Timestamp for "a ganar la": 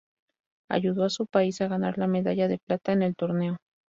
1.61-2.07